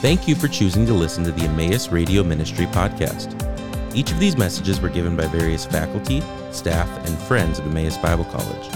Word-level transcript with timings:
Thank 0.00 0.26
you 0.26 0.34
for 0.34 0.48
choosing 0.48 0.86
to 0.86 0.94
listen 0.94 1.24
to 1.24 1.30
the 1.30 1.42
Emmaus 1.42 1.92
Radio 1.92 2.24
Ministry 2.24 2.64
podcast. 2.64 3.36
Each 3.94 4.10
of 4.10 4.18
these 4.18 4.34
messages 4.34 4.80
were 4.80 4.88
given 4.88 5.14
by 5.14 5.26
various 5.26 5.66
faculty, 5.66 6.22
staff, 6.52 6.88
and 7.06 7.18
friends 7.28 7.58
of 7.58 7.66
Emmaus 7.66 7.98
Bible 7.98 8.24
College. 8.24 8.70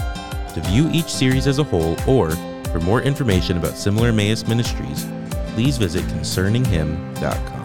To 0.53 0.61
view 0.65 0.87
each 0.93 1.07
series 1.07 1.47
as 1.47 1.57
a 1.57 1.63
whole 1.63 1.97
or 2.07 2.29
for 2.69 2.79
more 2.81 3.01
information 3.01 3.57
about 3.57 3.75
similar 3.75 4.09
Emmaus 4.09 4.47
ministries, 4.47 5.07
please 5.55 5.79
visit 5.79 6.03
concerninghim.com. 6.03 7.63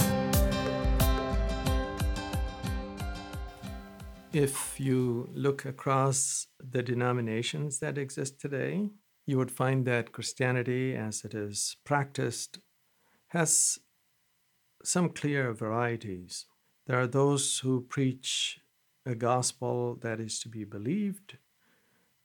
If 4.32 4.80
you 4.80 5.29
look 5.34 5.66
across 5.66 6.46
the 6.58 6.82
denominations 6.82 7.79
that 7.80 7.98
exist 7.98 8.40
today, 8.40 8.88
you 9.27 9.36
would 9.36 9.50
find 9.50 9.84
that 9.84 10.12
Christianity, 10.12 10.96
as 10.96 11.27
it 11.27 11.34
is 11.34 11.77
practiced, 11.84 12.59
has 13.30 13.79
some 14.83 15.09
clear 15.09 15.52
varieties. 15.52 16.47
There 16.87 17.01
are 17.01 17.07
those 17.07 17.61
who 17.61 17.83
preach 17.83 18.61
a 19.07 19.15
gospel 19.15 19.97
that 20.02 20.21
is 20.21 20.38
to 20.41 20.48
be 20.48 20.65
believed 20.65 21.38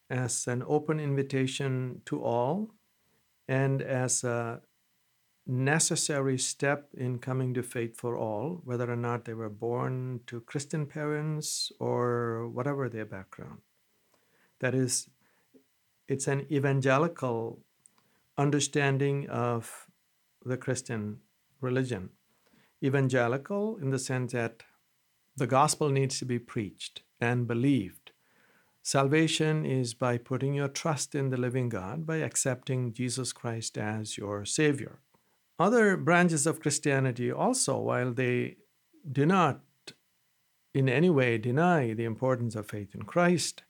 as 0.10 0.48
an 0.48 0.64
open 0.68 1.00
invitation 1.00 2.02
to 2.06 2.24
all 2.24 2.72
and 3.48 3.82
as 3.82 4.24
a 4.24 4.62
necessary 5.48 6.40
step 6.40 6.90
in 6.98 7.20
coming 7.20 7.54
to 7.54 7.62
faith 7.62 7.96
for 7.96 8.18
all, 8.18 8.62
whether 8.64 8.92
or 8.92 8.96
not 8.96 9.26
they 9.26 9.34
were 9.34 9.50
born 9.50 10.20
to 10.26 10.42
Christian 10.42 10.88
parents 10.88 11.72
or 11.80 12.50
whatever 12.50 12.90
their 12.90 13.06
background. 13.06 13.60
That 14.60 14.74
is, 14.74 15.08
it's 16.08 16.28
an 16.28 16.48
evangelical 16.52 17.60
understanding 18.38 19.30
of 19.30 19.86
the 20.46 20.58
Christian 20.58 21.20
religion. 21.62 22.10
Evangelical 22.84 23.78
in 23.82 23.90
the 23.90 24.00
sense 24.00 24.34
that 24.34 24.64
the 25.36 25.48
gospel 25.48 25.90
needs 25.90 26.20
to 26.20 26.26
be 26.26 26.40
preached 26.40 27.02
and 27.20 27.48
believed. 27.48 28.12
Salvation 28.84 29.66
is 29.66 29.94
by 29.96 30.18
putting 30.18 30.54
your 30.54 30.68
trust 30.68 31.16
in 31.16 31.30
the 31.30 31.38
living 31.38 31.70
God, 31.70 32.06
by 32.06 32.18
accepting 32.18 32.94
Jesus 32.94 33.34
Christ 33.34 33.78
as 33.78 34.18
your 34.18 34.46
Savior. 34.46 35.00
Other 35.58 35.98
branches 35.98 36.46
of 36.46 36.60
Christianity 36.60 37.32
also, 37.32 37.80
while 37.80 38.14
they 38.14 38.58
do 39.12 39.26
not 39.26 39.62
in 40.74 40.90
any 40.90 41.10
way 41.10 41.38
deny 41.38 41.94
the 41.94 42.04
importance 42.04 42.56
of 42.56 42.70
faith 42.70 42.94
in 42.94 43.04
Christ, 43.04 43.64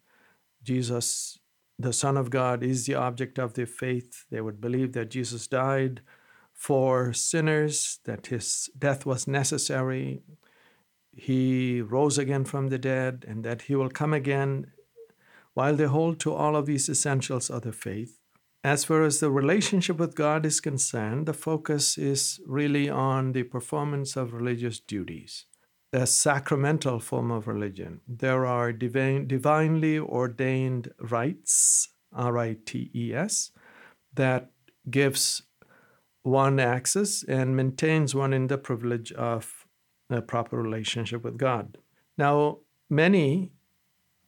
Jesus, 0.64 1.38
the 1.78 1.94
Son 1.94 2.18
of 2.18 2.32
God, 2.32 2.64
is 2.64 2.86
the 2.86 2.96
object 2.96 3.38
of 3.38 3.54
their 3.54 3.68
faith. 3.68 4.26
They 4.32 4.42
would 4.42 4.60
believe 4.60 4.94
that 4.94 5.12
Jesus 5.12 5.48
died 5.48 6.02
for 6.56 7.14
sinners, 7.14 8.00
that 8.06 8.28
his 8.28 8.70
death 8.78 9.06
was 9.06 9.28
necessary, 9.28 10.24
he 11.16 11.82
rose 11.82 12.18
again 12.18 12.46
from 12.46 12.70
the 12.70 12.78
dead, 12.80 13.26
and 13.28 13.44
that 13.44 13.64
he 13.64 13.76
will 13.76 13.90
come 13.90 14.14
again. 14.14 14.72
While 15.54 15.76
they 15.76 15.86
hold 15.86 16.20
to 16.22 16.34
all 16.34 16.56
of 16.56 16.66
these 16.66 16.90
essentials 16.90 17.50
of 17.50 17.62
the 17.62 17.72
faith, 17.72 18.20
as 18.64 18.84
far 18.84 19.04
as 19.04 19.20
the 19.20 19.30
relationship 19.30 19.98
with 19.98 20.16
God 20.16 20.46
is 20.46 20.60
concerned, 20.60 21.28
the 21.28 21.34
focus 21.34 21.98
is 21.98 22.42
really 22.48 22.90
on 22.90 23.34
the 23.34 23.44
performance 23.44 24.18
of 24.18 24.34
religious 24.34 24.80
duties, 24.80 25.46
a 25.94 26.08
sacramental 26.08 27.00
form 27.00 27.32
of 27.32 27.48
religion. 27.48 28.02
There 28.08 28.46
are 28.46 28.74
divine, 28.74 29.28
divinely 29.28 30.00
ordained 30.00 30.92
rites, 31.00 31.90
R 32.12 32.38
I 32.38 32.58
T 32.66 32.90
E 32.96 33.14
S, 33.14 33.52
that 34.16 34.52
gives 34.90 35.44
one 36.26 36.60
access 36.60 37.24
and 37.24 37.56
maintains 37.56 38.16
one 38.16 38.34
in 38.34 38.48
the 38.48 38.58
privilege 38.58 39.12
of 39.12 39.68
a 40.10 40.24
proper 40.24 40.58
relationship 40.58 41.24
with 41.24 41.38
God. 41.38 41.78
Now, 42.18 42.60
many 42.90 43.52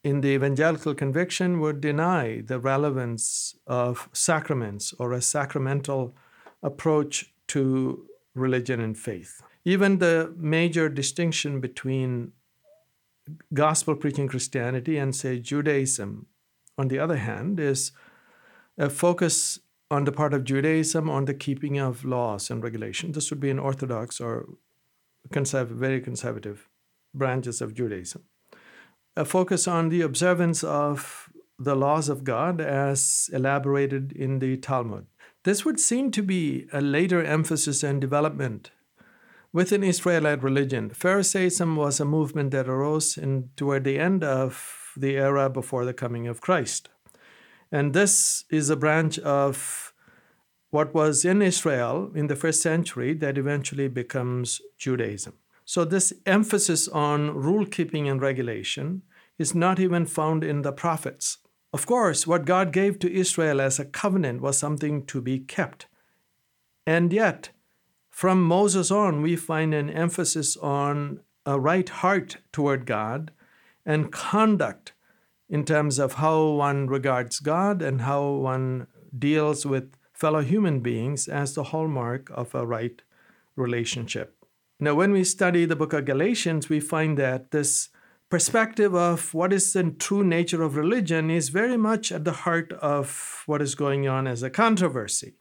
in 0.04 0.22
the 0.22 0.30
evangelical 0.30 0.94
conviction 0.94 1.60
would 1.60 1.82
deny 1.82 2.42
the 2.42 2.60
relevance 2.60 3.56
of 3.66 4.10
sacraments 4.14 4.94
or 5.00 5.12
a 5.12 5.22
sacramental 5.22 6.16
approach 6.62 7.34
to 7.48 8.06
religion 8.36 8.80
and 8.80 8.96
faith. 8.96 9.42
Even 9.66 9.98
the 9.98 10.32
major 10.38 10.90
distinction 10.90 11.60
between 11.60 12.32
gospel 13.56 13.96
preaching 13.96 14.28
Christianity 14.28 14.98
and, 14.98 15.16
say, 15.16 15.40
Judaism, 15.40 16.28
on 16.78 16.90
the 16.90 17.00
other 17.00 17.18
hand, 17.18 17.60
is 17.60 17.92
a 18.78 18.90
focus 18.90 19.60
on 19.90 20.04
the 20.04 20.12
part 20.12 20.34
of 20.34 20.44
Judaism 20.44 21.10
on 21.10 21.26
the 21.26 21.34
keeping 21.34 21.80
of 21.80 22.04
laws 22.04 22.50
and 22.50 22.64
regulations. 22.64 23.16
This 23.16 23.30
would 23.30 23.40
be 23.40 23.50
an 23.50 23.60
Orthodox 23.60 24.20
or 24.20 24.48
conservative, 25.32 25.78
very 25.78 26.02
conservative 26.02 26.70
branches 27.14 27.62
of 27.62 27.74
Judaism 27.74 28.24
a 29.18 29.26
focus 29.26 29.68
on 29.68 29.90
the 29.90 30.02
observance 30.02 30.64
of 30.64 31.30
the 31.58 31.76
laws 31.76 32.08
of 32.08 32.24
God 32.24 32.62
as 32.62 33.32
elaborated 33.34 34.12
in 34.12 34.38
the 34.38 34.58
Talmud. 34.58 35.08
This 35.44 35.66
would 35.66 35.80
seem 35.80 36.12
to 36.12 36.22
be 36.22 36.68
a 36.72 36.82
later 36.82 37.24
emphasis 37.24 37.82
and 37.82 38.00
development 38.00 38.70
within 39.52 39.84
Israelite 39.84 40.44
religion. 40.44 40.92
Pharisaism 40.92 41.76
was 41.76 42.00
a 42.00 42.06
movement 42.06 42.52
that 42.52 42.70
arose 42.70 43.18
in, 43.18 43.50
toward 43.56 43.86
the 43.86 43.98
end 43.98 44.24
of 44.24 44.94
the 44.96 45.18
era 45.18 45.50
before 45.50 45.84
the 45.84 45.96
coming 45.96 46.28
of 46.28 46.42
Christ. 46.42 46.90
And 47.72 47.94
this 47.94 48.46
is 48.50 48.70
a 48.70 48.76
branch 48.76 49.20
of 49.20 49.94
what 50.70 50.94
was 50.94 51.26
in 51.26 51.42
Israel 51.42 52.12
in 52.16 52.28
the 52.28 52.36
first 52.36 52.62
century 52.62 53.14
that 53.16 53.38
eventually 53.38 53.88
becomes 53.88 54.62
Judaism. 54.78 55.34
So, 55.66 55.84
this 55.84 56.14
emphasis 56.26 56.88
on 56.88 57.34
rule 57.36 57.66
keeping 57.66 58.08
and 58.08 58.22
regulation 58.22 59.02
is 59.38 59.54
not 59.54 59.80
even 59.80 60.06
found 60.06 60.44
in 60.44 60.62
the 60.62 60.72
prophets. 60.72 61.40
Of 61.74 61.86
course, 61.86 62.26
what 62.26 62.46
God 62.46 62.72
gave 62.72 63.00
to 63.00 63.14
Israel 63.14 63.60
as 63.60 63.78
a 63.78 63.86
covenant 63.86 64.42
was 64.42 64.58
something 64.58 65.06
to 65.08 65.22
be 65.22 65.40
kept. 65.40 65.88
And 66.86 67.12
yet, 67.12 67.50
from 68.10 68.42
Moses 68.42 68.90
on, 68.90 69.22
we 69.22 69.36
find 69.36 69.74
an 69.74 69.90
emphasis 69.90 70.56
on 70.58 71.20
a 71.46 71.60
right 71.60 71.88
heart 71.88 72.38
toward 72.52 72.86
God 72.86 73.32
and 73.86 74.12
conduct 74.12 74.94
in 75.50 75.64
terms 75.64 76.00
of 76.00 76.14
how 76.14 76.48
one 76.50 76.88
regards 76.88 77.40
God 77.40 77.82
and 77.82 78.02
how 78.02 78.30
one 78.30 78.88
deals 79.18 79.66
with 79.66 79.96
fellow 80.14 80.42
human 80.42 80.80
beings 80.80 81.28
as 81.28 81.54
the 81.54 81.64
hallmark 81.66 82.30
of 82.34 82.54
a 82.54 82.66
right 82.66 83.02
relationship. 83.56 84.36
Now, 84.80 84.94
when 84.94 85.12
we 85.12 85.24
study 85.24 85.66
the 85.66 85.76
book 85.76 85.94
of 85.94 86.06
Galatians, 86.06 86.70
we 86.70 86.80
find 86.80 87.18
that 87.18 87.52
this 87.52 87.90
perspective 88.30 88.94
of 88.94 89.34
what 89.34 89.54
is 89.54 89.74
the 89.74 89.92
true 89.92 90.24
nature 90.24 90.62
of 90.62 90.76
religion 90.76 91.32
is 91.32 91.50
very 91.50 91.78
much 91.78 92.12
at 92.12 92.26
the 92.26 92.34
heart 92.44 92.74
of 92.74 93.44
what 93.46 93.62
is 93.62 93.74
going 93.74 94.08
on 94.08 94.28
as 94.28 94.44
a 94.44 94.50
controversy. 94.50 95.36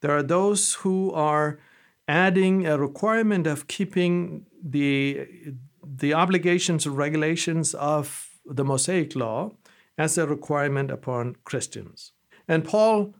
There 0.00 0.10
are 0.10 0.22
those 0.22 0.74
who 0.74 1.12
are 1.12 1.60
adding 2.08 2.66
a 2.66 2.76
requirement 2.76 3.46
of 3.46 3.68
keeping 3.68 4.46
the, 4.62 5.26
the 5.82 6.12
obligations 6.12 6.86
or 6.86 6.90
regulations 6.90 7.72
of 7.74 8.33
the 8.46 8.64
Mosaic 8.64 9.14
law 9.16 9.52
as 9.96 10.18
a 10.18 10.26
requirement 10.26 10.90
upon 10.90 11.36
Christians. 11.44 12.12
And 12.48 12.64
Paul, 12.64 13.14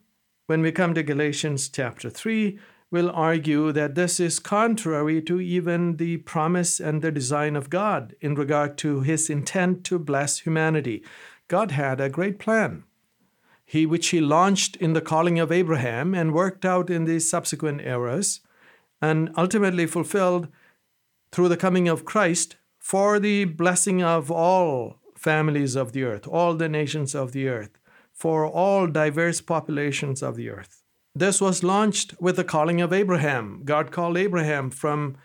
when 0.47 0.61
we 0.61 0.73
come 0.73 0.95
to 0.95 1.03
Galatians 1.03 1.69
chapter 1.69 2.11
3, 2.11 2.59
will 2.91 3.11
argue 3.11 3.73
that 3.73 3.95
this 3.95 4.21
is 4.21 4.39
contrary 4.39 5.21
to 5.23 5.41
even 5.41 5.97
the 5.97 6.19
promise 6.19 6.79
and 6.79 7.03
the 7.03 7.11
design 7.11 7.57
of 7.57 7.71
God 7.71 8.15
in 8.21 8.35
regard 8.35 8.79
to 8.79 9.01
his 9.01 9.29
intent 9.31 9.85
to 9.85 9.99
bless 9.99 10.41
humanity. 10.41 11.03
God 11.49 11.73
had 11.73 12.01
a 12.01 12.09
great 12.09 12.39
plan, 12.39 12.85
he 13.65 13.87
which 13.87 14.09
he 14.09 14.21
launched 14.21 14.77
in 14.77 14.93
the 14.93 15.01
calling 15.01 15.39
of 15.39 15.51
Abraham 15.51 16.15
and 16.15 16.33
worked 16.33 16.65
out 16.65 16.91
in 16.91 17.05
the 17.05 17.19
subsequent 17.19 17.81
eras, 17.81 18.41
and 19.03 19.31
ultimately 19.37 19.87
fulfilled 19.87 20.49
through 21.33 21.49
the 21.49 21.57
coming 21.57 21.89
of 21.89 22.05
Christ 22.05 22.57
for 22.79 23.19
the 23.19 23.45
blessing 23.45 24.03
of 24.03 24.31
all 24.31 25.01
families 25.25 25.75
of 25.75 25.93
the 25.93 26.05
earth, 26.05 26.29
all 26.29 26.55
the 26.55 26.69
nations 26.69 27.15
of 27.15 27.33
the 27.33 27.49
earth, 27.49 27.79
for 28.13 28.47
all 28.47 28.87
diverse 28.87 29.41
populations 29.41 30.23
of 30.23 30.37
the 30.37 30.51
earth. 30.51 30.83
This 31.15 31.41
was 31.41 31.65
launched 31.65 32.15
with 32.21 32.37
the 32.37 32.51
calling 32.55 32.81
of 32.81 32.93
Abraham. 32.93 33.63
God 33.65 33.91
called 33.91 34.19
Abraham 34.19 34.71
from 34.71 35.17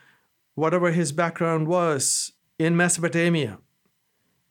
whatever 0.55 0.91
his 0.91 1.11
background 1.11 1.67
was 1.67 2.31
in 2.57 2.77
Mesopotamia 2.77 3.59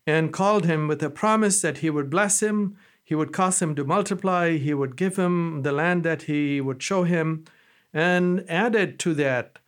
and 0.06 0.32
called 0.32 0.64
him 0.66 0.88
with 0.88 1.02
a 1.02 1.10
promise 1.10 1.60
that 1.62 1.78
he 1.78 1.90
would 1.90 2.10
bless 2.10 2.42
him, 2.42 2.76
he 3.04 3.14
would 3.14 3.32
cause 3.32 3.62
him 3.62 3.74
to 3.74 3.84
multiply, 3.84 4.56
he 4.56 4.74
would 4.74 4.96
give 4.96 5.16
him 5.16 5.62
the 5.62 5.72
land 5.72 6.02
that 6.04 6.22
he 6.22 6.60
would 6.60 6.82
show 6.82 7.04
him, 7.04 7.44
and 7.92 8.44
added 8.48 8.98
to 8.98 9.14
that 9.14 9.58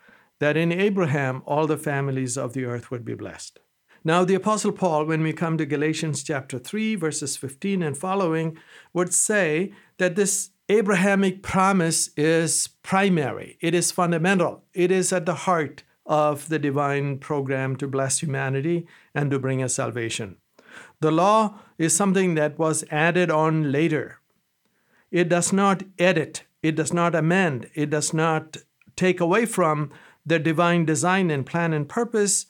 that 0.41 0.57
in 0.57 0.73
Abraham 0.73 1.43
all 1.47 1.67
the 1.67 1.77
families 1.77 2.37
of 2.37 2.53
the 2.53 2.65
earth 2.65 2.91
would 2.91 3.05
be 3.05 3.15
blessed. 3.15 3.61
Now, 4.03 4.25
the 4.25 4.35
Apostle 4.35 4.73
Paul, 4.73 5.05
when 5.05 5.23
we 5.23 5.35
come 5.35 5.59
to 5.59 5.67
Galatians 5.67 6.23
chapter 6.23 6.59
3, 6.59 6.95
verses 6.95 7.37
15 7.37 7.83
and 7.83 7.97
following, 7.97 8.57
would 8.95 9.13
say 9.13 9.73
that 9.99 10.17
this 10.17 10.51
Abrahamic 10.71 11.43
promise 11.43 12.09
is 12.17 12.69
primary, 12.83 13.59
it 13.61 13.75
is 13.75 13.91
fundamental, 13.91 14.65
it 14.73 14.91
is 14.91 15.13
at 15.13 15.27
the 15.27 15.35
heart 15.35 15.83
of 16.07 16.49
the 16.49 16.59
divine 16.59 17.19
program 17.19 17.77
to 17.77 17.87
bless 17.87 18.21
humanity 18.21 18.87
and 19.15 19.31
to 19.31 19.39
bring 19.39 19.63
us 19.63 19.75
salvation. 19.75 20.37
The 21.01 21.11
law 21.11 21.59
is 21.77 21.95
something 21.95 22.37
that 22.37 22.59
was 22.59 22.85
added 22.91 23.31
on 23.31 23.71
later. 23.71 24.21
It 25.11 25.29
does 25.29 25.53
not 25.53 25.83
edit, 25.99 26.45
it 26.63 26.75
does 26.75 26.93
not 26.93 27.15
amend, 27.15 27.69
it 27.75 27.91
does 27.91 28.15
not 28.15 28.57
take 28.97 29.21
away 29.21 29.45
from 29.45 29.91
the 30.25 30.39
divine 30.39 30.87
design 30.87 31.31
and 31.31 31.45
plan 31.45 31.73
and 31.73 31.89
purpose 31.89 32.47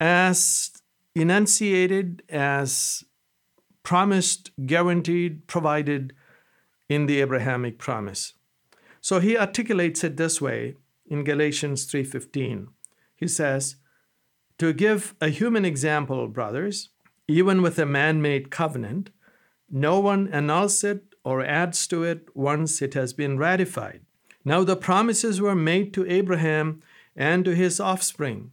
as 0.00 0.70
enunciated, 1.14 2.22
as 2.28 3.04
promised, 3.82 4.50
guaranteed, 4.66 5.46
provided 5.46 6.14
in 6.88 7.06
the 7.06 7.20
Abrahamic 7.20 7.78
promise. 7.78 8.34
So 9.00 9.20
he 9.20 9.36
articulates 9.36 10.02
it 10.02 10.16
this 10.16 10.40
way 10.40 10.76
in 11.06 11.24
Galatians 11.24 11.84
3:15. 11.84 12.68
He 13.14 13.28
says, 13.28 13.76
"To 14.58 14.72
give 14.72 15.14
a 15.20 15.28
human 15.28 15.64
example, 15.64 16.28
brothers, 16.28 16.90
even 17.28 17.62
with 17.62 17.78
a 17.78 17.86
man-made 17.86 18.50
covenant, 18.50 19.10
no 19.70 20.00
one 20.00 20.28
annuls 20.28 20.84
it 20.84 21.14
or 21.24 21.44
adds 21.44 21.86
to 21.88 22.04
it 22.04 22.28
once 22.34 22.82
it 22.82 22.94
has 22.94 23.12
been 23.12 23.38
ratified. 23.38 24.02
Now 24.44 24.62
the 24.62 24.76
promises 24.76 25.40
were 25.40 25.54
made 25.54 25.94
to 25.94 26.06
Abraham 26.06 26.82
and 27.16 27.44
to 27.44 27.54
his 27.54 27.80
offspring. 27.80 28.52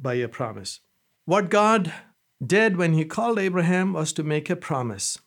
by 0.00 0.14
a 0.14 0.28
promise. 0.28 0.80
What 1.24 1.50
God 1.50 1.92
did 2.44 2.76
when 2.76 2.92
He 2.92 3.04
called 3.04 3.38
Abraham 3.38 3.92
was 3.92 4.12
to 4.14 4.22
make 4.22 4.50
a 4.50 4.56
promise 4.56 5.18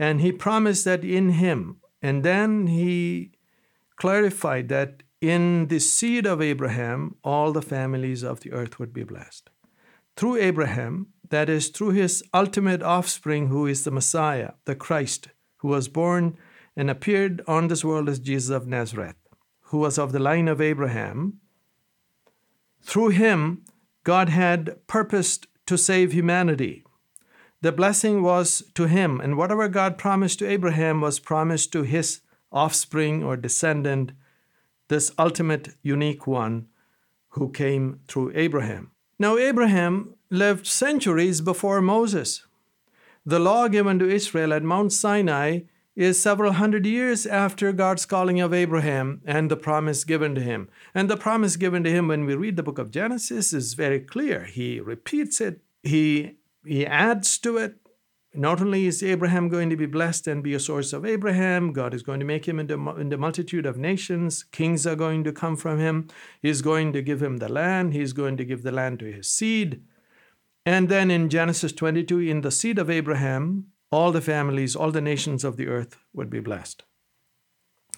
and 0.00 0.22
he 0.22 0.32
promised 0.32 0.86
that 0.86 1.04
in 1.04 1.28
him. 1.32 1.76
And 2.00 2.24
then 2.24 2.68
he 2.68 3.32
clarified 3.96 4.70
that 4.70 5.02
in 5.20 5.66
the 5.68 5.78
seed 5.78 6.24
of 6.24 6.40
Abraham, 6.40 7.16
all 7.22 7.52
the 7.52 7.60
families 7.60 8.22
of 8.22 8.40
the 8.40 8.50
earth 8.50 8.78
would 8.78 8.94
be 8.94 9.04
blessed. 9.04 9.50
Through 10.16 10.36
Abraham, 10.36 11.08
that 11.28 11.50
is, 11.50 11.68
through 11.68 11.90
his 11.90 12.24
ultimate 12.32 12.82
offspring, 12.82 13.48
who 13.48 13.66
is 13.66 13.84
the 13.84 13.90
Messiah, 13.90 14.52
the 14.64 14.74
Christ, 14.74 15.28
who 15.58 15.68
was 15.68 15.86
born 15.86 16.38
and 16.74 16.88
appeared 16.88 17.42
on 17.46 17.68
this 17.68 17.84
world 17.84 18.08
as 18.08 18.18
Jesus 18.18 18.48
of 18.48 18.66
Nazareth, 18.66 19.16
who 19.64 19.78
was 19.78 19.98
of 19.98 20.12
the 20.12 20.18
line 20.18 20.48
of 20.48 20.62
Abraham. 20.62 21.40
Through 22.82 23.10
him, 23.10 23.64
God 24.04 24.28
had 24.28 24.86
purposed 24.86 25.46
to 25.66 25.76
save 25.76 26.12
humanity. 26.12 26.84
The 27.62 27.72
blessing 27.72 28.22
was 28.22 28.62
to 28.74 28.86
him, 28.86 29.20
and 29.20 29.36
whatever 29.36 29.68
God 29.68 29.98
promised 29.98 30.38
to 30.38 30.48
Abraham 30.48 31.00
was 31.00 31.18
promised 31.18 31.72
to 31.72 31.82
his 31.82 32.20
offspring 32.50 33.22
or 33.22 33.36
descendant, 33.36 34.12
this 34.88 35.12
ultimate 35.18 35.68
unique 35.82 36.26
one 36.26 36.66
who 37.30 37.50
came 37.50 38.00
through 38.08 38.32
Abraham. 38.34 38.90
Now, 39.18 39.36
Abraham 39.36 40.14
lived 40.30 40.66
centuries 40.66 41.40
before 41.40 41.80
Moses. 41.80 42.46
The 43.26 43.38
law 43.38 43.68
given 43.68 43.98
to 43.98 44.08
Israel 44.08 44.52
at 44.52 44.62
Mount 44.62 44.92
Sinai 44.92 45.60
is 46.00 46.18
several 46.18 46.52
hundred 46.52 46.86
years 46.86 47.26
after 47.26 47.72
God's 47.72 48.06
calling 48.06 48.40
of 48.40 48.54
Abraham 48.54 49.20
and 49.26 49.50
the 49.50 49.56
promise 49.56 50.02
given 50.04 50.34
to 50.34 50.40
him. 50.40 50.70
And 50.94 51.10
the 51.10 51.16
promise 51.18 51.56
given 51.56 51.84
to 51.84 51.90
him 51.90 52.08
when 52.08 52.24
we 52.24 52.34
read 52.34 52.56
the 52.56 52.62
book 52.62 52.78
of 52.78 52.90
Genesis 52.90 53.52
is 53.52 53.74
very 53.74 54.00
clear. 54.00 54.44
He 54.44 54.80
repeats 54.80 55.42
it, 55.42 55.60
he 55.82 56.36
he 56.64 56.86
adds 56.86 57.36
to 57.38 57.58
it. 57.58 57.76
Not 58.32 58.62
only 58.62 58.86
is 58.86 59.02
Abraham 59.02 59.50
going 59.50 59.68
to 59.68 59.76
be 59.76 59.84
blessed 59.84 60.26
and 60.26 60.42
be 60.42 60.54
a 60.54 60.60
source 60.60 60.94
of 60.94 61.04
Abraham, 61.04 61.72
God 61.74 61.92
is 61.92 62.02
going 62.02 62.20
to 62.20 62.26
make 62.26 62.46
him 62.46 62.58
into, 62.58 62.74
in 62.98 63.10
the 63.10 63.18
multitude 63.18 63.66
of 63.66 63.76
nations. 63.76 64.44
Kings 64.44 64.86
are 64.86 64.96
going 64.96 65.24
to 65.24 65.32
come 65.32 65.56
from 65.56 65.78
him. 65.78 66.08
He's 66.40 66.62
going 66.62 66.94
to 66.94 67.02
give 67.02 67.22
him 67.22 67.38
the 67.38 67.48
land. 67.48 67.92
He's 67.92 68.14
going 68.14 68.38
to 68.38 68.44
give 68.44 68.62
the 68.62 68.72
land 68.72 69.00
to 69.00 69.12
his 69.12 69.28
seed. 69.28 69.82
And 70.64 70.88
then 70.88 71.10
in 71.10 71.28
Genesis 71.28 71.72
22, 71.72 72.20
in 72.20 72.40
the 72.42 72.50
seed 72.50 72.78
of 72.78 72.88
Abraham, 72.88 73.66
all 73.90 74.12
the 74.12 74.20
families, 74.20 74.76
all 74.76 74.90
the 74.90 75.00
nations 75.00 75.44
of 75.44 75.56
the 75.56 75.66
earth 75.66 75.96
would 76.12 76.30
be 76.30 76.40
blessed. 76.40 76.84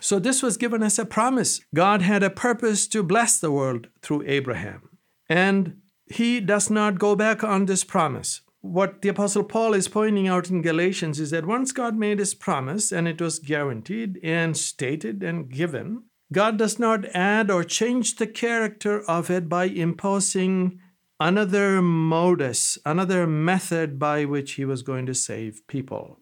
So 0.00 0.18
this 0.18 0.42
was 0.42 0.56
given 0.56 0.82
as 0.82 0.98
a 0.98 1.06
promise. 1.06 1.60
God 1.74 2.02
had 2.02 2.22
a 2.22 2.30
purpose 2.30 2.86
to 2.88 3.02
bless 3.02 3.38
the 3.38 3.52
world 3.52 3.88
through 4.02 4.24
Abraham. 4.26 4.88
And 5.28 5.80
he 6.06 6.40
does 6.40 6.70
not 6.70 6.98
go 6.98 7.14
back 7.14 7.44
on 7.44 7.66
this 7.66 7.84
promise 7.84 8.40
what 8.62 9.02
the 9.02 9.08
Apostle 9.08 9.42
Paul 9.42 9.74
is 9.74 9.88
pointing 9.88 10.28
out 10.28 10.48
in 10.48 10.62
Galatians 10.62 11.18
is 11.18 11.30
that 11.32 11.46
once 11.46 11.72
God 11.72 11.96
made 11.96 12.20
his 12.20 12.32
promise 12.32 12.92
and 12.92 13.08
it 13.08 13.20
was 13.20 13.40
guaranteed 13.40 14.20
and 14.22 14.56
stated 14.56 15.22
and 15.22 15.50
given, 15.50 16.04
God 16.32 16.58
does 16.58 16.78
not 16.78 17.04
add 17.06 17.50
or 17.50 17.64
change 17.64 18.16
the 18.16 18.26
character 18.26 19.02
of 19.10 19.30
it 19.30 19.48
by 19.48 19.64
imposing 19.64 20.80
another 21.22 21.80
modus, 21.80 22.78
another 22.84 23.28
method 23.28 23.96
by 23.96 24.24
which 24.24 24.52
he 24.52 24.64
was 24.64 24.82
going 24.82 25.06
to 25.06 25.14
save 25.14 25.64
people. 25.68 26.18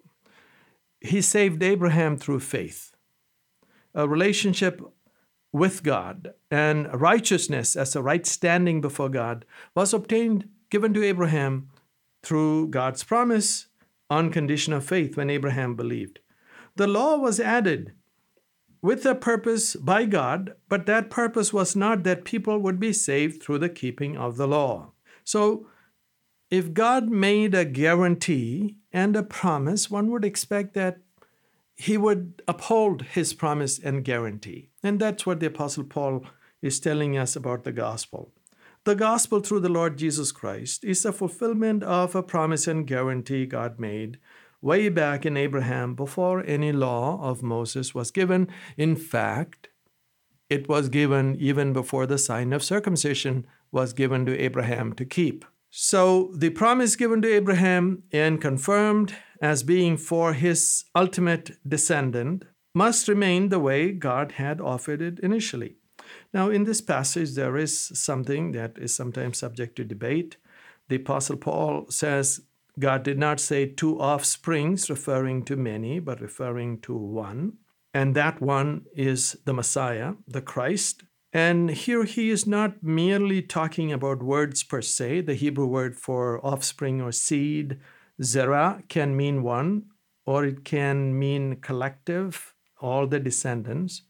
He 1.00 1.22
saved 1.22 1.62
Abraham 1.62 2.18
through 2.18 2.40
faith, 2.40 2.92
a 3.94 4.06
relationship 4.06 4.82
with 5.52 5.82
God, 5.82 6.34
and 6.50 6.92
righteousness 7.00 7.76
as 7.76 7.96
a 7.96 8.02
right 8.02 8.26
standing 8.26 8.82
before 8.82 9.08
God 9.08 9.46
was 9.74 9.94
obtained, 9.94 10.48
given 10.68 10.92
to 10.92 11.02
Abraham 11.02 11.70
through 12.22 12.68
God's 12.68 13.02
promise 13.02 13.68
on 14.10 14.30
condition 14.30 14.74
of 14.74 14.84
faith 14.84 15.16
when 15.16 15.30
Abraham 15.30 15.76
believed. 15.76 16.18
The 16.76 16.86
law 16.86 17.16
was 17.16 17.40
added 17.40 17.94
with 18.82 19.04
a 19.04 19.14
purpose 19.14 19.76
by 19.76 20.04
God, 20.04 20.54
but 20.68 20.86
that 20.86 21.10
purpose 21.10 21.52
was 21.52 21.76
not 21.76 22.02
that 22.04 22.24
people 22.24 22.58
would 22.58 22.80
be 22.80 22.92
saved 22.92 23.42
through 23.42 23.58
the 23.58 23.68
keeping 23.68 24.16
of 24.16 24.36
the 24.36 24.48
law. 24.48 24.92
So, 25.24 25.66
if 26.50 26.74
God 26.74 27.08
made 27.08 27.54
a 27.54 27.64
guarantee 27.64 28.76
and 28.92 29.14
a 29.14 29.22
promise, 29.22 29.90
one 29.90 30.10
would 30.10 30.24
expect 30.24 30.74
that 30.74 30.98
he 31.76 31.96
would 31.96 32.42
uphold 32.48 33.02
his 33.02 33.32
promise 33.32 33.78
and 33.78 34.04
guarantee. 34.04 34.68
And 34.82 34.98
that's 34.98 35.24
what 35.24 35.40
the 35.40 35.46
Apostle 35.46 35.84
Paul 35.84 36.26
is 36.60 36.80
telling 36.80 37.16
us 37.16 37.36
about 37.36 37.64
the 37.64 37.72
gospel. 37.72 38.32
The 38.84 38.94
gospel 38.94 39.40
through 39.40 39.60
the 39.60 39.68
Lord 39.68 39.96
Jesus 39.96 40.32
Christ 40.32 40.84
is 40.84 41.04
a 41.04 41.12
fulfillment 41.12 41.82
of 41.82 42.14
a 42.14 42.22
promise 42.22 42.66
and 42.66 42.86
guarantee 42.86 43.46
God 43.46 43.78
made 43.78 44.18
way 44.62 44.88
back 44.88 45.24
in 45.24 45.36
Abraham 45.36 45.94
before 45.94 46.44
any 46.46 46.72
law 46.72 47.20
of 47.22 47.42
Moses 47.42 47.94
was 47.94 48.10
given. 48.10 48.48
In 48.76 48.96
fact, 48.96 49.68
it 50.48 50.68
was 50.68 50.88
given 50.88 51.36
even 51.38 51.72
before 51.72 52.06
the 52.06 52.18
sign 52.18 52.52
of 52.52 52.62
circumcision 52.62 53.46
was 53.72 53.92
given 53.92 54.26
to 54.26 54.38
Abraham 54.38 54.92
to 54.94 55.04
keep. 55.04 55.44
So 55.70 56.32
the 56.34 56.50
promise 56.50 56.96
given 56.96 57.22
to 57.22 57.32
Abraham 57.32 58.02
and 58.12 58.40
confirmed 58.40 59.14
as 59.40 59.62
being 59.62 59.96
for 59.96 60.32
his 60.32 60.84
ultimate 60.94 61.52
descendant 61.66 62.44
must 62.74 63.08
remain 63.08 63.48
the 63.48 63.60
way 63.60 63.92
God 63.92 64.32
had 64.32 64.60
offered 64.60 65.00
it 65.00 65.20
initially. 65.20 65.76
Now, 66.34 66.50
in 66.50 66.64
this 66.64 66.80
passage, 66.80 67.34
there 67.34 67.56
is 67.56 67.92
something 67.94 68.52
that 68.52 68.76
is 68.78 68.94
sometimes 68.94 69.38
subject 69.38 69.76
to 69.76 69.84
debate. 69.84 70.36
The 70.88 70.96
Apostle 70.96 71.36
Paul 71.36 71.86
says 71.88 72.40
God 72.78 73.02
did 73.02 73.18
not 73.18 73.40
say 73.40 73.66
two 73.66 73.98
offsprings, 73.98 74.88
referring 74.88 75.44
to 75.44 75.56
many, 75.56 75.98
but 75.98 76.20
referring 76.20 76.80
to 76.80 76.94
one. 76.94 77.54
And 77.92 78.14
that 78.14 78.40
one 78.40 78.86
is 78.94 79.36
the 79.44 79.52
Messiah, 79.52 80.14
the 80.26 80.42
Christ. 80.42 81.02
And 81.32 81.70
here 81.70 82.04
he 82.04 82.30
is 82.30 82.46
not 82.46 82.82
merely 82.82 83.42
talking 83.42 83.92
about 83.92 84.22
words 84.22 84.62
per 84.62 84.82
se. 84.82 85.22
The 85.22 85.34
Hebrew 85.34 85.66
word 85.66 85.96
for 85.96 86.44
offspring 86.44 87.00
or 87.00 87.12
seed, 87.12 87.78
zerah, 88.22 88.82
can 88.88 89.16
mean 89.16 89.42
one, 89.42 89.86
or 90.26 90.44
it 90.44 90.64
can 90.64 91.18
mean 91.18 91.56
collective, 91.56 92.54
all 92.80 93.06
the 93.06 93.20
descendants. 93.20 94.02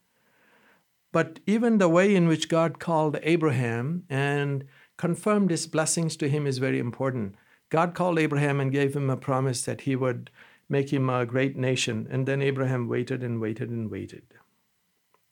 But 1.13 1.41
even 1.47 1.79
the 1.79 1.89
way 1.89 2.15
in 2.15 2.29
which 2.29 2.49
God 2.49 2.79
called 2.79 3.19
Abraham 3.23 4.05
and 4.09 4.65
confirmed 4.97 5.51
his 5.51 5.67
blessings 5.67 6.17
to 6.17 6.29
him 6.29 6.47
is 6.47 6.59
very 6.59 6.79
important. 6.79 7.35
God 7.71 7.95
called 7.95 8.19
Abraham 8.19 8.61
and 8.61 8.73
gave 8.73 8.95
him 8.95 9.09
a 9.09 9.17
promise 9.17 9.63
that 9.63 9.83
he 9.83 9.97
would 9.97 10.31
make 10.69 10.93
him 10.93 11.09
a 11.09 11.25
great 11.25 11.57
nation. 11.57 12.07
And 12.11 12.27
then 12.27 12.43
Abraham 12.43 12.89
waited 12.89 13.23
and 13.23 13.41
waited 13.41 13.71
and 13.71 13.91
waited. 13.91 14.23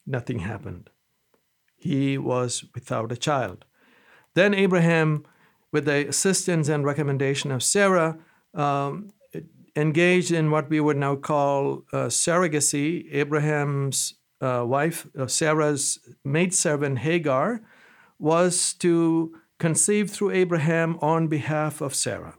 Nothing 0.07 0.40
happened. 0.40 0.90
He 1.76 2.16
was 2.16 2.64
without 2.75 3.12
a 3.12 3.16
child. 3.16 3.64
Then 4.35 4.54
Abraham, 4.54 5.25
with 5.73 5.85
the 5.85 6.09
assistance 6.09 6.68
and 6.68 6.85
recommendation 6.85 7.50
of 7.50 7.62
Sarah, 7.62 8.18
um, 8.54 9.12
engaged 9.76 10.33
in 10.33 10.50
what 10.50 10.68
we 10.68 10.80
would 10.80 10.97
now 10.97 11.14
call 11.16 11.85
uh, 11.92 12.07
surrogacy. 12.07 13.07
Abraham's 13.12 14.14
uh, 14.40 14.64
wife, 14.66 15.07
uh, 15.16 15.26
Sarah's 15.26 15.99
maidservant 16.25 17.00
Hagar, 17.00 17.61
was 18.18 18.75
to 18.75 19.37
conceive 19.59 20.11
through 20.11 20.31
Abraham 20.31 20.99
on 21.00 21.29
behalf 21.29 21.81
of 21.81 21.95
Sarah, 21.95 22.37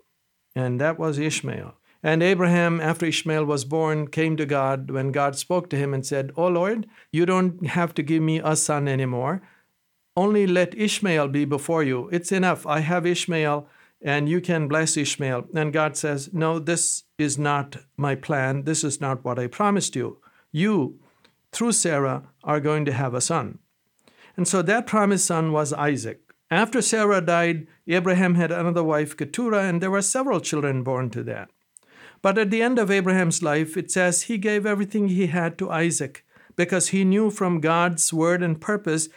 and 0.56 0.80
that 0.80 0.98
was 0.98 1.18
Ishmael. 1.18 1.76
And 2.02 2.24
Abraham, 2.24 2.80
after 2.80 3.06
Ishmael 3.06 3.44
was 3.46 3.66
born, 3.66 4.08
came 4.08 4.38
to 4.38 4.46
God 4.46 4.90
when 4.90 5.12
God 5.12 5.36
spoke 5.36 5.70
to 5.70 5.78
him 5.78 5.94
and 5.94 6.06
said, 6.06 6.32
Oh 6.38 6.48
Lord, 6.48 6.88
you 7.12 7.26
don't 7.26 7.68
have 7.68 7.94
to 7.96 8.04
give 8.04 8.24
me 8.24 8.40
a 8.40 8.56
son 8.56 8.88
anymore. 8.88 9.42
Only 10.16 10.48
let 10.48 10.78
Ishmael 10.78 11.28
be 11.28 11.44
before 11.44 11.84
you. 11.84 12.10
It's 12.12 12.32
enough. 12.32 12.66
I 12.66 12.80
have 12.80 13.06
Ishmael 13.06 13.68
and 14.02 14.30
you 14.30 14.40
can 14.40 14.68
bless 14.68 14.96
Ishmael. 14.96 15.48
And 15.54 15.74
God 15.74 15.98
says, 15.98 16.30
No, 16.34 16.58
this 16.60 17.04
is 17.18 17.38
not 17.38 17.78
my 17.98 18.16
plan. 18.16 18.64
This 18.64 18.84
is 18.84 19.02
not 19.02 19.24
what 19.26 19.38
I 19.38 19.48
promised 19.48 19.96
you. 19.96 20.20
You, 20.52 21.00
through 21.52 21.74
Sarah, 21.74 22.24
are 22.44 22.60
going 22.60 22.86
to 22.86 22.94
have 22.94 23.14
a 23.14 23.22
son. 23.22 23.60
And 24.38 24.48
so 24.48 24.62
that 24.62 24.88
promised 24.88 25.26
son 25.26 25.52
was 25.52 25.74
Isaac. 25.74 26.29
After 26.52 26.82
Sarah 26.82 27.22
died, 27.22 27.68
Abraham 27.88 28.36
had 28.36 28.52
another 28.52 28.84
wife, 28.84 29.16
Keturah, 29.16 29.64
and 29.64 29.82
there 29.82 29.92
were 29.92 30.02
several 30.02 30.40
children 30.40 30.84
born 30.84 31.10
to 31.12 31.24
that. 31.24 31.50
But 32.22 32.38
at 32.38 32.50
the 32.50 32.62
end 32.62 32.80
of 32.80 32.92
Abraham's 32.92 33.44
life, 33.44 33.78
it 33.78 33.92
says 33.92 34.24
he 34.24 34.38
gave 34.38 34.66
everything 34.66 35.08
he 35.08 35.28
had 35.28 35.58
to 35.60 35.70
Isaac 35.70 36.26
because 36.56 36.90
he 36.90 37.06
knew 37.06 37.30
from 37.30 37.62
God's 37.62 38.12
word 38.12 38.44
and 38.44 38.60
purpose 38.60 39.10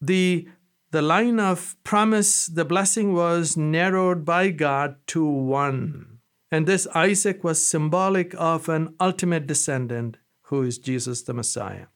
the, 0.00 0.48
the 0.90 1.02
line 1.02 1.38
of 1.38 1.76
promise, 1.84 2.46
the 2.46 2.64
blessing 2.64 3.12
was 3.12 3.56
narrowed 3.56 4.24
by 4.24 4.50
God 4.50 4.96
to 5.08 5.24
one. 5.24 6.18
And 6.50 6.66
this 6.66 6.86
Isaac 6.94 7.44
was 7.44 7.64
symbolic 7.64 8.34
of 8.38 8.68
an 8.68 8.94
ultimate 8.98 9.46
descendant 9.46 10.16
who 10.42 10.62
is 10.62 10.78
Jesus 10.78 11.22
the 11.22 11.34
Messiah. 11.34 11.86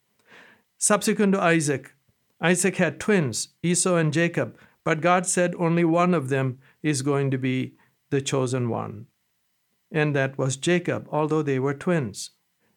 Subsequent 0.78 1.32
to 1.32 1.40
Isaac, 1.40 1.94
Isaac 2.42 2.76
had 2.76 3.00
twins, 3.00 3.48
Esau 3.62 3.94
and 3.96 4.12
Jacob, 4.12 4.58
but 4.84 5.00
God 5.00 5.26
said 5.26 5.54
only 5.58 5.84
one 5.84 6.12
of 6.12 6.28
them 6.28 6.58
is 6.82 7.02
going 7.02 7.30
to 7.30 7.38
be 7.38 7.76
the 8.10 8.20
chosen 8.20 8.68
one 8.68 9.06
and 9.92 10.16
that 10.16 10.38
was 10.38 10.56
Jacob, 10.56 11.06
although 11.12 11.42
they 11.42 11.58
were 11.58 11.74
twins. 11.74 12.30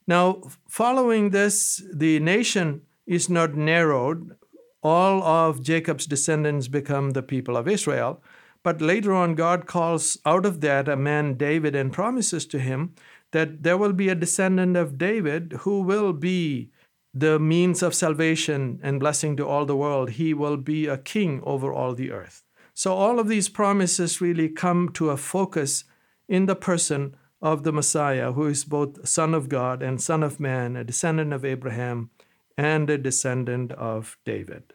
Now, 0.05 0.41
following 0.69 1.29
this, 1.29 1.81
the 1.91 2.19
nation 2.19 2.81
is 3.07 3.29
not 3.29 3.55
narrowed. 3.55 4.35
All 4.83 5.23
of 5.23 5.63
Jacob's 5.63 6.05
descendants 6.05 6.67
become 6.67 7.11
the 7.11 7.23
people 7.23 7.57
of 7.57 7.67
Israel. 7.67 8.21
But 8.61 8.81
later 8.81 9.13
on, 9.13 9.35
God 9.35 9.65
calls 9.65 10.17
out 10.25 10.45
of 10.45 10.61
that 10.61 10.87
a 10.87 10.95
man, 10.95 11.35
David, 11.35 11.75
and 11.75 11.93
promises 11.93 12.45
to 12.47 12.59
him 12.59 12.93
that 13.31 13.63
there 13.63 13.77
will 13.77 13.93
be 13.93 14.09
a 14.09 14.15
descendant 14.15 14.75
of 14.75 14.97
David 14.97 15.53
who 15.61 15.81
will 15.81 16.13
be 16.13 16.71
the 17.17 17.39
means 17.39 17.81
of 17.81 17.95
salvation 17.95 18.77
and 18.83 18.99
blessing 18.99 19.37
to 19.37 19.47
all 19.47 19.65
the 19.65 19.77
world. 19.77 20.11
He 20.11 20.33
will 20.33 20.57
be 20.57 20.85
a 20.85 20.97
king 20.97 21.41
over 21.43 21.73
all 21.73 21.95
the 21.95 22.11
earth. 22.11 22.43
So, 22.73 22.93
all 22.93 23.19
of 23.19 23.29
these 23.29 23.47
promises 23.47 24.19
really 24.19 24.49
come 24.49 24.89
to 24.89 25.09
a 25.09 25.17
focus 25.17 25.85
in 26.27 26.45
the 26.45 26.57
person 26.57 27.15
of 27.41 27.63
the 27.63 27.71
Messiah, 27.71 28.33
who 28.33 28.47
is 28.47 28.65
both 28.65 29.07
Son 29.07 29.33
of 29.33 29.47
God 29.47 29.81
and 29.81 30.01
Son 30.01 30.23
of 30.23 30.41
Man, 30.41 30.75
a 30.75 30.83
descendant 30.83 31.31
of 31.31 31.45
Abraham 31.45 32.09
and 32.57 32.89
a 32.89 32.97
descendant 32.97 33.71
of 33.73 34.17
David. 34.25 34.73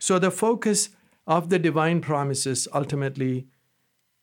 So 0.00 0.18
the 0.18 0.32
focus 0.32 0.90
of 1.26 1.50
the 1.50 1.58
divine 1.58 2.00
promises 2.00 2.66
ultimately 2.74 3.46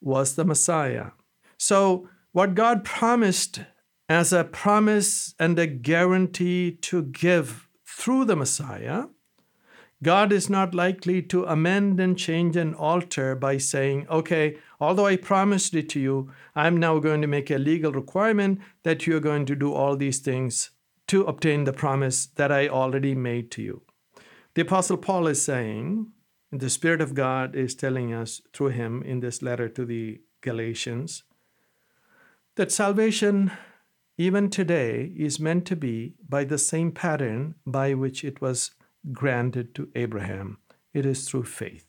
was 0.01 0.35
the 0.35 0.45
Messiah. 0.45 1.11
So, 1.57 2.09
what 2.33 2.55
God 2.55 2.83
promised 2.83 3.61
as 4.11 4.33
a 4.33 4.43
promise 4.43 5.33
and 5.39 5.57
a 5.57 5.65
guarantee 5.65 6.71
to 6.81 7.03
give 7.03 7.67
through 7.85 8.25
the 8.25 8.35
Messiah 8.35 9.05
God 10.03 10.31
is 10.31 10.49
not 10.49 10.73
likely 10.73 11.21
to 11.23 11.45
amend 11.45 11.99
and 11.99 12.17
change 12.17 12.57
and 12.57 12.73
alter 12.73 13.35
by 13.35 13.57
saying, 13.57 14.07
okay, 14.09 14.57
although 14.79 15.05
I 15.05 15.15
promised 15.15 15.75
it 15.75 15.89
to 15.89 15.99
you, 15.99 16.31
I'm 16.55 16.77
now 16.77 16.97
going 16.97 17.21
to 17.21 17.27
make 17.27 17.51
a 17.51 17.59
legal 17.59 17.91
requirement 17.91 18.61
that 18.81 19.05
you're 19.05 19.19
going 19.19 19.45
to 19.45 19.55
do 19.55 19.71
all 19.71 19.95
these 19.95 20.17
things 20.17 20.71
to 21.07 21.23
obtain 21.25 21.65
the 21.65 21.73
promise 21.73 22.25
that 22.25 22.51
I 22.51 22.67
already 22.67 23.13
made 23.13 23.51
to 23.51 23.61
you. 23.61 23.83
The 24.55 24.63
Apostle 24.63 24.97
Paul 24.97 25.27
is 25.27 25.43
saying, 25.43 26.07
and 26.51 26.59
the 26.59 26.71
Spirit 26.71 27.01
of 27.01 27.13
God 27.13 27.55
is 27.55 27.75
telling 27.75 28.11
us 28.11 28.41
through 28.53 28.69
him 28.69 29.03
in 29.03 29.19
this 29.19 29.43
letter 29.43 29.69
to 29.69 29.85
the 29.85 30.21
Galatians, 30.41 31.23
that 32.55 32.71
salvation, 32.71 33.51
even 34.21 34.51
today, 34.51 35.11
is 35.15 35.39
meant 35.39 35.65
to 35.65 35.75
be 35.75 36.13
by 36.29 36.43
the 36.43 36.59
same 36.59 36.91
pattern 36.91 37.55
by 37.65 37.95
which 37.95 38.23
it 38.23 38.39
was 38.39 38.69
granted 39.11 39.73
to 39.73 39.89
Abraham. 39.95 40.59
It 40.93 41.07
is 41.07 41.27
through 41.27 41.45
faith. 41.45 41.87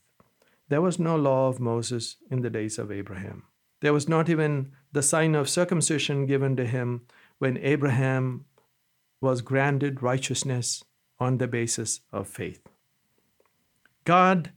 There 0.68 0.80
was 0.80 0.98
no 0.98 1.14
law 1.14 1.48
of 1.48 1.60
Moses 1.60 2.16
in 2.30 2.40
the 2.40 2.48
days 2.48 2.78
of 2.78 2.90
Abraham. 2.90 3.42
There 3.82 3.92
was 3.92 4.08
not 4.08 4.30
even 4.30 4.72
the 4.92 5.02
sign 5.02 5.34
of 5.34 5.50
circumcision 5.50 6.24
given 6.24 6.56
to 6.56 6.64
him 6.64 7.02
when 7.38 7.58
Abraham 7.58 8.46
was 9.20 9.42
granted 9.42 10.02
righteousness 10.02 10.82
on 11.20 11.36
the 11.36 11.48
basis 11.48 12.00
of 12.12 12.28
faith. 12.28 12.66
God 14.04 14.52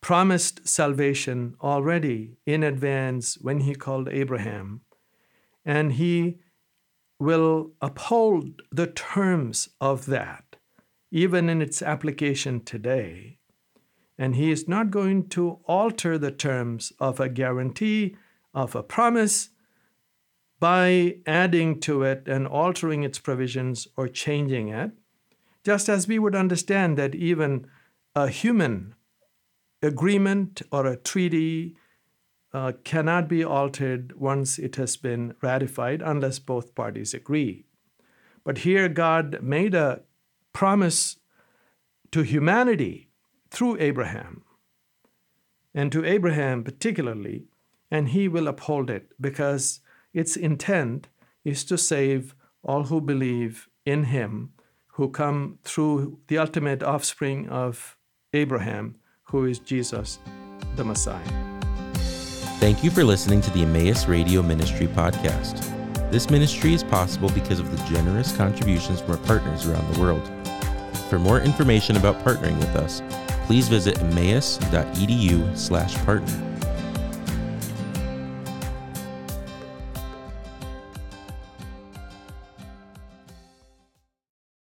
promised 0.00 0.68
salvation 0.68 1.56
already 1.60 2.36
in 2.46 2.62
advance 2.62 3.36
when 3.38 3.60
he 3.60 3.74
called 3.74 4.08
Abraham, 4.08 4.82
and 5.64 5.94
he 5.94 6.38
will 7.18 7.72
uphold 7.80 8.62
the 8.70 8.86
terms 8.86 9.68
of 9.80 10.06
that 10.06 10.46
even 11.10 11.48
in 11.48 11.62
its 11.62 11.82
application 11.82 12.60
today. 12.60 13.38
And 14.18 14.34
he 14.36 14.50
is 14.50 14.66
not 14.66 14.90
going 14.90 15.28
to 15.30 15.60
alter 15.64 16.18
the 16.18 16.30
terms 16.30 16.92
of 16.98 17.20
a 17.20 17.28
guarantee, 17.28 18.16
of 18.54 18.74
a 18.74 18.82
promise, 18.82 19.50
by 20.58 21.16
adding 21.26 21.80
to 21.80 22.02
it 22.02 22.26
and 22.26 22.46
altering 22.46 23.02
its 23.02 23.18
provisions 23.18 23.86
or 23.96 24.08
changing 24.08 24.68
it, 24.68 24.90
just 25.64 25.88
as 25.88 26.08
we 26.08 26.18
would 26.18 26.34
understand 26.34 26.96
that 26.96 27.14
even 27.14 27.66
a 28.14 28.28
human 28.28 28.94
agreement 29.82 30.62
or 30.72 30.86
a 30.86 30.96
treaty 30.96 31.76
uh, 32.56 32.72
cannot 32.84 33.28
be 33.28 33.44
altered 33.44 34.18
once 34.18 34.58
it 34.58 34.76
has 34.76 34.96
been 34.96 35.34
ratified 35.42 36.00
unless 36.00 36.38
both 36.38 36.74
parties 36.74 37.12
agree. 37.12 37.66
But 38.44 38.58
here, 38.58 38.88
God 38.88 39.42
made 39.42 39.74
a 39.74 40.00
promise 40.54 41.18
to 42.12 42.22
humanity 42.22 43.10
through 43.50 43.76
Abraham, 43.78 44.42
and 45.74 45.92
to 45.92 46.02
Abraham 46.06 46.64
particularly, 46.64 47.44
and 47.90 48.08
he 48.08 48.26
will 48.26 48.48
uphold 48.48 48.88
it 48.88 49.12
because 49.20 49.80
its 50.14 50.34
intent 50.34 51.08
is 51.44 51.62
to 51.64 51.76
save 51.76 52.34
all 52.62 52.84
who 52.84 53.02
believe 53.02 53.68
in 53.84 54.04
him, 54.04 54.52
who 54.94 55.10
come 55.10 55.58
through 55.62 56.20
the 56.28 56.38
ultimate 56.38 56.82
offspring 56.82 57.50
of 57.50 57.98
Abraham, 58.32 58.96
who 59.24 59.44
is 59.44 59.58
Jesus, 59.58 60.18
the 60.76 60.84
Messiah. 60.84 61.45
Thank 62.58 62.82
you 62.82 62.90
for 62.90 63.04
listening 63.04 63.42
to 63.42 63.50
the 63.50 63.62
Emmaus 63.62 64.08
Radio 64.08 64.40
Ministry 64.40 64.86
podcast. 64.86 65.60
This 66.10 66.30
ministry 66.30 66.72
is 66.72 66.82
possible 66.82 67.28
because 67.28 67.60
of 67.60 67.70
the 67.70 67.76
generous 67.84 68.34
contributions 68.34 69.02
from 69.02 69.10
our 69.10 69.18
partners 69.18 69.66
around 69.66 69.94
the 69.94 70.00
world. 70.00 70.26
For 71.10 71.18
more 71.18 71.40
information 71.40 71.98
about 71.98 72.24
partnering 72.24 72.56
with 72.56 72.74
us, 72.74 73.02
please 73.46 73.68
visit 73.68 73.98
emmaus.edu/partner. 73.98 76.55